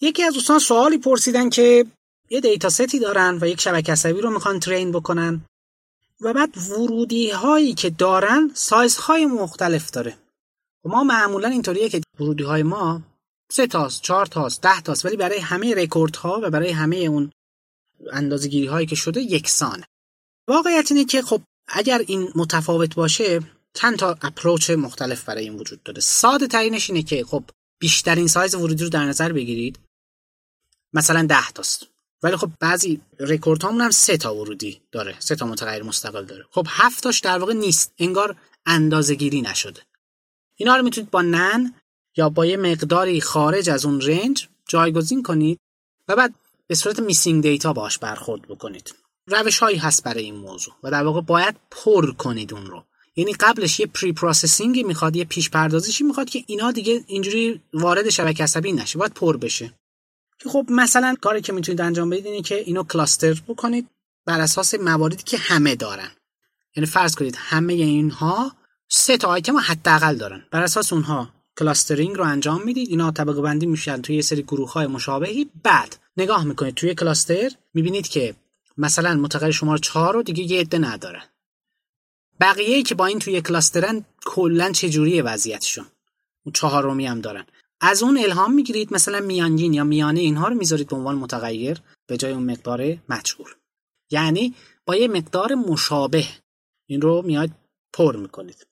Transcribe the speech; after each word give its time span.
یکی 0.00 0.22
از 0.22 0.34
دوستان 0.34 0.58
سوالی 0.58 0.98
پرسیدن 0.98 1.50
که 1.50 1.86
یه 2.30 2.40
data 2.40 2.68
set 2.68 2.91
ی 2.91 2.98
دارن 2.98 3.38
و 3.40 3.46
یک 3.46 3.60
شبکه 3.60 3.92
عصبی 3.92 4.20
رو 4.20 4.30
می‌خوان 4.30 4.60
train 4.60 4.92
بکنن 4.92 5.44
و 6.20 6.32
بعد 6.32 6.58
ورودی 6.58 7.30
هایی 7.30 7.74
که 7.74 7.90
دارن 7.90 8.50
سایز 8.54 8.96
های 8.96 9.26
مختلف 9.26 9.90
داره. 9.90 10.16
و 10.84 10.88
ما 10.88 11.04
معمولا 11.04 11.48
اینطوریه 11.48 11.88
که 11.88 12.00
ورودی 12.20 12.44
های 12.44 12.62
ما 12.62 13.02
سه 13.52 13.66
تاست 13.66 14.02
چهار 14.02 14.26
تاست 14.26 14.62
ده 14.62 14.80
تاست 14.80 15.04
ولی 15.04 15.16
برای 15.16 15.38
همه 15.38 15.74
رکورد 15.74 16.16
ها 16.16 16.40
و 16.42 16.50
برای 16.50 16.70
همه 16.70 16.96
اون 16.96 17.30
اندازگیری 18.12 18.66
هایی 18.66 18.86
که 18.86 18.94
شده 18.94 19.20
یکسانه. 19.20 19.84
واقعیت 20.48 20.92
اینه 20.92 21.04
که 21.04 21.22
خب 21.22 21.42
اگر 21.68 22.04
این 22.06 22.32
متفاوت 22.34 22.94
باشه 22.94 23.40
چند 23.74 23.98
تا 23.98 24.16
approach 24.22 24.70
مختلف 24.70 25.24
برای 25.24 25.44
این 25.44 25.54
وجود 25.54 25.82
داره. 25.82 26.00
ساده 26.00 26.46
ترینش 26.46 26.90
اینه 26.90 27.02
که 27.02 27.24
خب 27.24 27.44
بیشترین 27.80 28.26
سایز 28.26 28.54
ورودی 28.54 28.84
رو 28.84 28.90
در 28.90 29.04
نظر 29.04 29.32
بگیرید. 29.32 29.78
مثلا 30.92 31.26
ده 31.26 31.50
تاست. 31.54 31.86
ولی 32.22 32.36
خب 32.36 32.50
بعضی 32.60 33.00
رکورد 33.20 33.62
هامون 33.62 33.80
هم 33.80 33.90
سه 33.90 34.16
تا 34.16 34.34
ورودی 34.34 34.80
داره. 34.92 35.16
سه 35.18 35.36
تا 35.36 35.46
متغیر 35.46 35.82
مستقل 35.82 36.24
داره. 36.24 36.44
خب 36.50 36.66
هفتاش 36.70 37.20
در 37.20 37.38
واقع 37.38 37.52
نیست. 37.52 37.92
انگار 37.98 38.36
اندازه 38.66 39.14
گیری 39.14 39.42
نشده. 39.42 39.80
اینا 40.56 40.76
رو 40.76 40.82
می‌تونید 40.82 41.10
با 41.10 41.22
NaN 41.22 41.74
یا 42.16 42.28
با 42.28 42.46
یه 42.46 42.56
مقداری 42.56 43.20
خارج 43.20 43.70
از 43.70 43.84
اون 43.84 44.00
range 44.00 44.48
جایگزین 44.68 45.22
کنید 45.22 45.58
و 46.08 46.16
بعد 46.16 46.34
به 46.66 46.74
صورت 46.74 47.00
missing 47.00 47.42
data 47.42 47.72
باش 47.72 47.98
برخورد 47.98 48.42
بکنید. 48.42 48.94
روش 49.26 49.58
هایی 49.58 49.76
هست 49.76 50.04
برای 50.04 50.24
این 50.24 50.34
موضوع 50.34 50.74
و 50.82 50.90
در 50.90 51.04
واقع 51.04 51.20
باید 51.20 51.56
پر 51.70 52.12
کنید 52.12 52.54
اون 52.54 52.66
رو. 52.66 52.84
یعنی 53.16 53.32
قبلش 53.32 53.80
یه 53.80 53.86
preprocessing 53.86 54.12
ی 54.12 54.82
می‌خواد 54.82 55.16
یه 55.16 55.24
پیش 55.24 55.50
پردازشی 55.50 56.04
می‌خواد 56.04 56.30
که 56.30 56.44
اینا 56.46 56.72
دیگه 56.72 57.04
اینجوری 57.06 57.60
وارد 57.72 58.10
شبکه 58.10 58.44
عصبی 58.44 58.72
نشه. 58.72 58.98
باید 58.98 59.14
پر 59.14 59.36
بشه. 59.36 59.79
که 60.42 60.48
خب 60.48 60.66
مثلا 60.70 61.14
کاری 61.20 61.40
که 61.40 61.52
می‌تونید 61.52 61.80
انجام 61.80 62.10
بدید 62.10 62.26
اینه 62.26 62.42
که 62.42 62.54
اینو 62.54 62.82
cluster 62.82 63.42
بکنید 63.48 63.88
بر 64.26 64.40
اساس 64.40 64.74
مواردی 64.74 65.22
که 65.22 65.38
همه 65.38 65.76
دارن. 65.76 66.10
یعنی 66.76 66.86
فرض 66.86 67.14
کنید 67.14 67.36
همه 67.38 67.72
اینها 67.72 68.52
سه 68.88 69.16
تا 69.16 69.28
آیتم 69.28 69.56
حداقل 69.56 70.16
دارن. 70.16 70.44
بر 70.50 70.62
اساس 70.62 70.92
اونها 70.92 71.28
clustering 71.58 72.16
رو 72.16 72.24
انجام 72.24 72.62
می‌دید. 72.62 72.88
اینا 72.88 73.10
طبقه 73.10 73.40
بندی 73.40 73.66
میشن 73.66 74.02
توی 74.02 74.16
یه 74.16 74.22
سری 74.22 74.42
گروه 74.42 74.72
های 74.72 74.86
مشابهی. 74.86 75.50
بعد 75.62 75.96
نگاه 76.16 76.44
می‌کنید 76.44 76.74
توی 76.74 76.94
cluster 76.94 77.50
می‌بینید 77.74 78.08
که 78.08 78.34
مثلا 78.76 79.14
متغیر 79.14 79.50
شماره 79.50 79.80
4 79.80 80.14
رو 80.14 80.22
دیگه 80.22 80.44
یه 80.44 80.60
عده 80.60 80.78
نداره 80.78 81.22
بقیه 82.40 82.82
که 82.82 82.94
با 82.94 83.06
این 83.06 83.18
توی 83.18 83.40
کلاسترن 83.40 84.04
کلا 84.24 84.72
چجوریه 84.72 85.22
وضعیتشون؟ 85.22 85.86
اون 86.44 86.52
چهارمی 86.52 87.06
هم 87.06 87.20
دارن. 87.20 87.46
از 87.80 88.02
اون 88.02 88.18
الهام 88.18 88.54
می‌گیرید 88.54 88.92
مثلا 88.92 89.20
میانگین 89.20 89.74
یا 89.74 89.84
میانه 89.84 90.20
اینها 90.20 90.48
رو 90.48 90.54
می‌ذارید 90.54 90.88
به 90.88 90.96
عنوان 90.96 91.14
متغیر 91.14 91.80
به 92.08 92.16
جای 92.16 92.32
اون 92.32 92.50
مقدار 92.50 92.96
مجهول. 93.08 93.54
یعنی 94.10 94.54
با 94.86 94.96
یه 94.96 95.08
مقدار 95.08 95.54
مشابه 95.54 96.24
این 96.88 97.00
رو 97.00 97.22
میاد 97.22 97.50
پر 97.92 98.16
می‌کنید. 98.16 98.66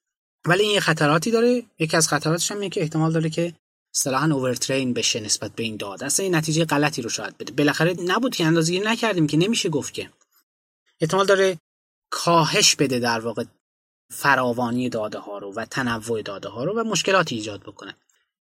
ولی 0.46 0.62
این 0.62 0.72
یه 0.72 0.80
خطراتی 0.80 1.30
داره. 1.30 1.62
یکی 1.78 1.96
از 1.96 2.08
خطراتش 2.08 2.52
هم 2.52 2.68
که 2.68 2.80
احتمال 2.82 3.12
داره 3.12 3.30
که 3.30 3.54
اصطلاحا 3.94 4.26
اوورترین 4.26 4.92
بشه 4.92 5.20
نسبت 5.20 5.52
به 5.52 5.62
این 5.62 5.76
داده. 5.76 6.06
اصلا 6.06 6.24
این 6.24 6.34
نتیجه 6.34 6.64
غلطی 6.64 7.02
رو 7.02 7.10
شاید 7.10 7.38
بده. 7.38 7.52
بالاخره 7.52 7.96
نبود 8.06 8.36
که 8.36 8.46
اندازه‌گیری 8.46 8.84
نکردیم 8.84 9.26
که 9.26 9.36
نمیشه 9.36 9.68
گفت 9.68 9.94
که. 9.94 10.10
احتمال 11.00 11.26
داره 11.26 11.58
کاهش 12.10 12.74
بده 12.74 12.98
در 12.98 13.20
واقع 13.20 13.44
فراوانی 14.12 14.88
داده 14.88 15.18
ها 15.18 15.38
رو 15.38 15.52
و 15.52 15.64
تنوع 15.64 16.22
داده 16.22 16.48
ها 16.48 16.64
رو 16.64 16.80
و 16.80 16.84
مشکلاتی 16.84 17.34
ایجاد 17.34 17.62
بکنه. 17.62 17.96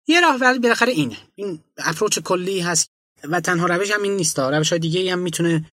یه 0.08 0.22
راه 0.22 0.36
ولی 0.36 0.60
بالاخره 0.60 0.92
اینه. 0.92 1.18
این 1.36 1.60
اپروچ 1.78 2.20
کلی 2.20 2.60
هست 2.60 2.92
و 3.24 3.42
تنها 3.42 3.66
روش 3.68 3.92
هم 3.92 4.02
این 4.02 4.16
نیست. 4.16 4.40
روش 4.40 4.70
های 4.70 4.80
دیگه 4.80 5.12
هم 5.12 5.20
می‌تونه 5.20 5.72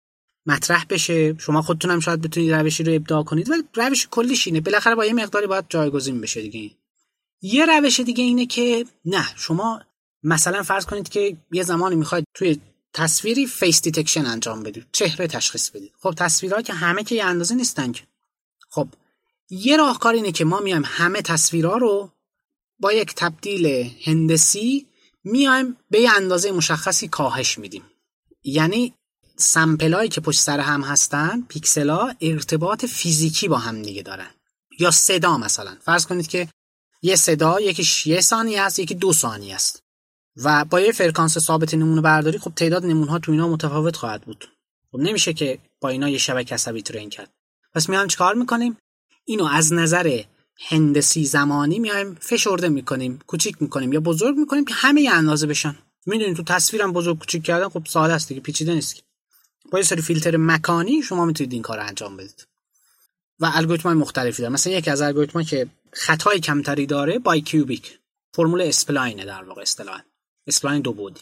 مطرح 0.46 0.84
بشه. 0.88 1.34
شما 1.38 1.62
خودتون 1.62 1.90
هم 1.90 2.00
شاید 2.00 2.20
بتونید 2.20 2.52
روشی 2.52 2.84
رو 2.84 2.92
ابداع 2.94 3.22
کنید. 3.22 3.50
ولی 3.50 3.62
روش 3.74 4.08
کلیش 4.10 4.46
اینه. 4.46 4.60
بالاخره 4.60 4.94
با 4.94 5.04
یه 5.04 5.12
مقداری 5.12 5.46
باید 5.46 5.64
جایگزین 5.68 6.20
بشه 6.20 6.42
دیگه. 6.42 6.70
یه 7.42 7.66
روش 7.66 8.00
دیگه 8.00 8.24
اینه 8.24 8.46
که 8.46 8.86
نه 9.04 9.26
شما 9.36 9.80
مثلا 10.22 10.62
فرض 10.62 10.86
کنید 10.86 11.08
که 11.08 11.36
یه 11.52 11.62
زمانی 11.62 11.96
می‌خواید 11.96 12.24
توی 12.34 12.60
تصویری 12.92 13.46
face 13.46 13.82
detection 13.82 14.26
انجام 14.26 14.62
بدید. 14.62 14.86
چهره 14.92 15.26
تشخیص 15.26 15.70
بدید. 15.70 15.92
خب 15.98 16.14
تصویرها 16.16 16.62
که 16.62 16.72
همه 16.72 17.04
که 17.04 17.14
یه 17.14 17.24
اندازه 17.24 17.54
نیستن 17.54 17.92
که. 17.92 18.02
خب 18.70 18.88
یه 19.50 19.76
راهکار 19.76 20.14
اینه 20.14 20.32
که 20.32 20.44
ما 20.44 20.60
میایم 20.60 20.82
همه 20.86 21.22
تصویرها 21.22 21.76
رو 21.76 22.10
با 22.82 22.92
یک 22.92 23.14
تبدیل 23.14 23.90
هندسی 24.04 24.86
میایم 25.24 25.76
به 25.90 26.00
یه 26.00 26.12
اندازه 26.12 26.52
مشخصی 26.52 27.08
کاهش 27.08 27.58
میدیم. 27.58 27.82
یعنی 28.44 28.94
sample 29.36 29.90
ایی 29.90 30.08
که 30.08 30.20
پشت 30.20 30.40
سر 30.40 30.60
هم 30.60 30.82
هستن 30.82 31.44
پیکسلا 31.48 32.12
ارتباط 32.20 32.84
فیزیکی 32.84 33.48
با 33.48 33.58
هم 33.58 33.82
دیگه 33.82 34.02
دارن. 34.02 34.30
یا 34.78 34.90
صدا 34.90 35.38
مثلا. 35.38 35.76
فرض 35.80 36.06
کنید 36.06 36.26
که 36.26 36.48
یه 37.02 37.16
صدا 37.16 37.60
یکیش 37.60 38.06
یه 38.06 38.20
ثانیه 38.20 38.60
است 38.60 38.78
یکی 38.78 38.94
دو 38.94 39.12
ثانیه 39.12 39.54
است. 39.54 39.82
و 40.36 40.64
با 40.64 40.80
یه 40.80 40.92
فرکانس 40.92 41.38
ثابت 41.38 41.74
نمونه 41.74 42.00
برداری 42.00 42.38
خب 42.38 42.52
تعداد 42.54 42.86
نمونه 42.86 43.10
ها 43.10 43.18
تو 43.18 43.32
اینا 43.32 43.48
متفاوت 43.48 43.96
خواهد 43.96 44.22
بود. 44.22 44.50
خب 44.92 44.98
نمیشه 44.98 45.32
که 45.32 45.58
با 45.80 45.88
اینا 45.88 46.08
یه 46.08 46.18
شبکه 46.18 46.54
عصبی 46.54 46.82
ترین 46.82 47.10
کرد. 47.10 47.30
پس 47.74 47.88
میایم 47.88 48.08
چیکار 48.08 48.34
می‌کنیم؟ 48.34 48.76
اینو 49.24 49.44
از 49.44 49.72
نظر 49.72 50.24
هندسی 50.60 51.24
زمانی 51.24 51.78
میایم 51.78 52.14
فشرده 52.14 52.68
می‌کنیم 52.68 53.18
کوچیک 53.26 53.62
می‌کنیم 53.62 53.92
یا 53.92 54.00
بزرگ 54.00 54.36
می‌کنیم 54.36 54.64
که 54.64 54.74
همه 54.74 55.10
اندازه 55.12 55.46
بشن. 55.46 55.78
می‌دونید 56.06 56.36
تو 56.36 56.42
تصویرم 56.42 56.92
بزرگ 56.92 57.18
کوچیک 57.18 57.42
کردن 57.42 57.68
خب 57.68 57.86
ساده 57.86 58.14
است 58.14 58.28
دیگه 58.28 58.40
پیچیده 58.40 58.74
نیست 58.74 59.02
با 59.70 59.78
یه 59.78 59.84
سری 59.84 60.02
فیلتر 60.02 60.36
مکانی 60.36 61.02
شما 61.02 61.24
می‌تونید 61.24 61.52
این 61.52 61.62
کار 61.62 61.76
رو 61.76 61.86
انجام 61.86 62.16
بدید. 62.16 62.46
و 63.40 63.50
الگوریتم 63.54 63.88
های 63.88 63.98
مختلفی 63.98 64.42
داره. 64.42 64.54
مثلا 64.54 64.72
یکی 64.72 64.90
از 64.90 65.02
الگوریتم 65.02 65.42
که 65.42 65.66
خطای 65.92 66.40
کمتری 66.40 66.86
داره 66.86 67.18
bicubic 67.18 67.98
فرمول 68.34 68.62
spline 68.62 69.15
ه 69.15 69.24
در 69.24 69.44
واقع 69.44 69.62
اصطلاحا 69.62 70.00
spline 70.46 70.82
دو 70.82 70.92
بعدی 70.92 71.20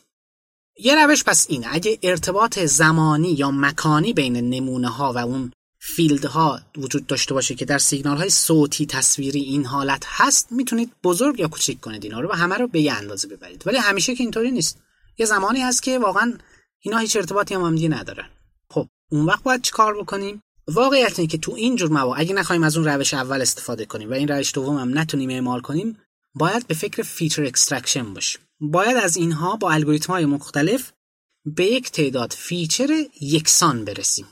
یه 0.79 1.07
روش 1.07 1.25
پس 1.25 1.47
اینه. 1.51 1.67
اگه 1.71 1.99
ارتباط 2.03 2.59
زمانی 2.59 3.33
یا 3.33 3.51
مکانی 3.51 4.13
بین 4.13 4.37
نمونه 4.37 4.89
ها 4.89 5.13
و 5.13 5.19
اون 5.19 5.53
field 5.83 6.25
ها 6.25 6.61
وجود 6.77 7.07
داشته 7.07 7.35
باشه 7.35 7.55
که 7.55 7.65
در 7.65 7.79
سیگنال 7.79 8.17
های 8.17 8.31
صوتی 8.31 8.87
تصویری 8.87 9.41
این 9.41 9.67
حالت 9.67 10.05
هست 10.07 10.53
می‌تونید 10.53 10.93
بزرگ 11.05 11.41
یا 11.41 11.49
کوچیک 11.49 11.81
کنید 11.81 12.05
اینا 12.05 12.21
رو 12.21 12.29
و 12.29 12.33
همه 12.33 12.57
رو 12.57 12.69
به 12.69 12.81
یه 12.81 12.93
اندازه 12.93 13.29
ببرید. 13.29 13.63
ولی 13.67 13.77
همیشه 13.77 14.15
که 14.15 14.23
اینطوری 14.23 14.51
نیست. 14.51 14.79
یه 15.19 15.27
زمانی 15.27 15.61
هست 15.61 15.83
که 15.83 15.99
واقعا 15.99 16.39
اینا 16.81 16.99
هیچ 16.99 17.17
ارتباطی 17.17 17.55
هم، 17.55 17.63
هم 17.63 17.95
ندارن. 17.95 18.29
خب 18.71 18.89
اون 19.11 19.27
وقت 19.27 19.43
باید 19.43 19.63
چیکار 19.63 19.99
بکنیم؟ 20.01 20.43
واقعیت 20.69 21.19
اینه 21.19 21.31
که 21.31 21.39
تو 21.39 21.53
این 21.53 21.77
جور 21.77 21.91
مواقع 21.91 22.21
اگه 22.21 22.35
نخوایم 22.35 22.63
از 22.63 22.77
اون 22.77 22.87
روش 22.87 23.15
اول 23.15 23.41
استفاده 23.41 23.85
کنیم 23.85 24.11
و 24.11 24.13
این 24.13 24.29
روش 24.29 24.55
دوم 24.55 24.77
هم 24.77 24.99
نتونیم 24.99 25.31
اعمال 25.31 25.61
کنیم 25.61 25.99
باید 26.35 26.67
به 26.67 26.75
فکر 26.75 27.03
feature 27.03 27.45
extraction 27.45 28.15
باشیم. 28.15 28.41
باید 28.61 28.97
از 28.97 29.17
اینها 29.17 29.57
با 29.57 29.71
الگوریتم 29.71 30.13
های 30.13 30.25
مختلف 30.25 30.93
به 31.45 31.65
یک 31.65 31.91
تعداد 31.91 32.33
feature 32.33 33.05
یکسان 33.21 33.85
برسیم. 33.85 34.27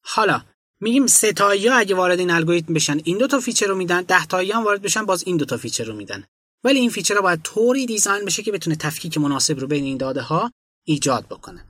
حالا 0.00 0.42
میگیم 0.84 1.06
سه 1.06 1.32
تایی 1.32 1.66
ها 1.68 1.76
اگه 1.76 1.94
وارد 1.94 2.18
این 2.18 2.30
الگوریتم 2.30 2.74
بشن 2.74 3.00
این 3.04 3.18
دو 3.18 3.26
تا 3.26 3.40
feature 3.40 3.66
رو 3.66 3.74
میدن 3.74 4.02
ده 4.02 4.26
تایی 4.26 4.52
هم 4.52 4.64
وارد 4.64 4.82
بشن 4.82 5.06
باز 5.06 5.22
این 5.26 5.36
دو 5.36 5.44
تا 5.44 5.56
feature 5.56 5.84
رو 5.84 5.94
میدن. 5.94 6.24
ولی 6.64 6.78
این 6.78 6.90
feature 6.90 7.20
باید 7.20 7.42
طوری 7.42 7.86
design 7.86 8.24
بشه 8.24 8.42
که 8.42 8.52
بتونه 8.52 8.76
تفکیک 8.76 9.18
مناسب 9.18 9.58
رو 9.58 9.66
بین 9.66 9.84
این 9.84 9.96
داده 9.96 10.20
ها 10.20 10.52
ایجاد 10.84 11.26
بکنه. 11.26 11.64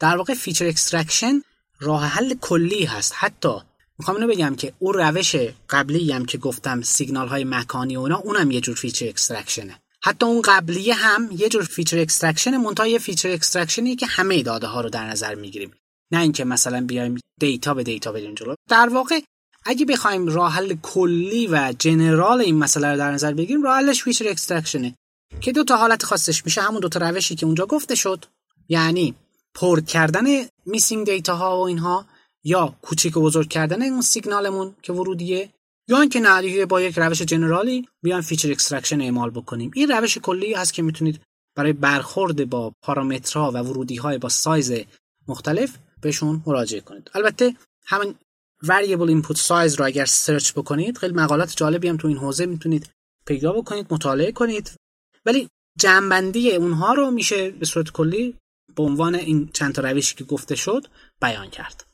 در 0.00 0.16
واقع 0.16 0.34
feature 0.34 0.66
extraction 0.66 1.42
راه 1.80 2.04
حل 2.04 2.34
کلی 2.40 2.84
هست. 2.84 3.12
حتی 3.16 3.54
می‌خوام 3.98 4.16
اینو 4.16 4.28
بگم 4.28 4.56
که 4.56 4.72
اون 4.78 4.94
روش 4.94 5.36
قبلی 5.70 6.12
هم 6.12 6.24
که 6.24 6.38
گفتم 6.38 6.82
سیگنال 6.82 7.28
های 7.28 7.44
مکانی 7.44 7.96
و 7.96 8.00
اونا 8.00 8.16
اونم 8.16 8.50
یه 8.50 8.60
جور 8.60 8.76
feature 8.76 9.08
extraction 9.08 9.68
ه. 9.68 9.80
حتی 10.02 10.26
اون 10.26 10.42
قبلی 10.42 10.90
هم 10.90 11.28
یه 11.38 11.48
جور 11.48 11.62
feature 11.62 11.98
extraction 11.98 12.56
منتها 12.56 12.86
یه 12.86 12.98
feature 12.98 13.30
extraction 13.32 13.90
ی 13.90 13.96
که 13.96 14.06
همه 14.06 14.42
داده 14.42 14.66
ها 14.66 14.80
رو 14.80 14.90
در 14.90 15.06
نظر 15.06 15.34
می‌گیریم. 15.34 15.74
نه 16.12 16.20
اینکه 16.20 16.44
مثلا 16.44 16.86
بیایم 16.86 17.20
data 17.40 17.74
به 17.74 17.82
data 17.82 18.12
بریم 18.12 18.34
جلو. 18.34 18.54
در 18.68 18.88
واقع 18.88 19.20
اگه 19.64 19.86
بخوایم 19.86 20.26
راه 20.26 20.52
حل 20.52 20.74
کلی 20.82 21.46
و 21.46 21.74
general 21.78 22.40
این 22.40 22.56
مسئله 22.56 22.90
رو 22.90 22.96
در 22.96 23.12
نظر 23.12 23.32
بگیریم 23.32 23.62
راه 23.62 23.76
حلش 23.76 24.02
feature 24.02 24.28
extraction 24.28 24.88
ه 24.88 24.94
که 25.40 25.52
دو 25.52 25.64
تا 25.64 25.76
حالت 25.76 26.04
خاصش 26.04 26.44
میشه. 26.44 26.60
همون 26.60 26.80
دو 26.80 26.88
تا 26.88 27.10
روشی 27.10 27.34
که 27.34 27.46
اونجا 27.46 27.66
گفته 27.66 27.94
شد. 27.94 28.24
یعنی 28.68 29.14
پر 29.54 29.80
کردن 29.80 30.24
missing 30.66 31.06
data 31.06 31.36
ها 31.36 31.58
و 31.58 31.60
اینها 31.60 32.06
یا 32.44 32.74
کوچیک 32.82 33.16
و 33.16 33.20
بزرگ 33.20 33.48
کردن 33.48 33.82
اون 33.82 34.00
سیگنالمون 34.00 34.74
که 34.82 34.92
ورودیه 34.92 35.50
یا 35.88 36.00
اینکه 36.00 36.20
نه 36.20 36.66
با 36.66 36.80
یک 36.80 36.98
روش 36.98 37.22
general 37.22 37.80
ی 37.80 37.88
بیان 38.02 38.20
feature 38.20 38.50
extraction 38.50 39.00
اعمال 39.00 39.30
بکنیم. 39.30 39.70
این 39.74 39.90
روش 39.90 40.18
کلی 40.18 40.54
هست 40.54 40.74
که 40.74 40.82
می‌تونید 40.82 41.20
برای 41.56 41.72
برخورد 41.72 42.50
با 42.50 42.72
پارامترها 42.82 43.50
و 43.50 43.58
ورودی 43.58 43.96
های 43.96 44.18
با 44.18 44.28
سایز 44.28 44.72
مختلف 45.28 45.78
بهشون 46.00 46.42
مراجعه 46.46 46.80
کنید. 46.80 47.10
البته 47.14 47.56
همین 47.86 48.14
variable 48.64 49.22
input 49.22 49.36
size 49.36 49.78
رو 49.78 49.84
اگر 49.84 50.04
search 50.04 50.52
بکنید 50.52 50.98
خیلی 50.98 51.14
مقالات 51.14 51.56
جالبی 51.56 51.88
هم 51.88 51.96
تو 51.96 52.08
این 52.08 52.16
حوزه 52.16 52.46
می‌تونید 52.46 52.90
پیدا 53.26 53.52
بکنید 53.52 53.86
مطالعه 53.90 54.32
کنید. 54.32 54.72
ولی 55.26 55.48
جنبندی 55.78 56.52
اونها 56.52 56.94
رو 56.94 57.10
میشه 57.10 57.50
به 57.50 57.66
صورت 57.66 57.90
کلی 57.90 58.34
به 58.76 58.82
عنوان 58.82 59.14
این 59.14 59.48
چند 59.52 59.74
تا 59.74 59.82
روشی 59.82 60.14
که 60.14 60.24
گفته 60.24 60.54
شد 60.54 60.86
بیان 61.20 61.50
کرد. 61.50 61.84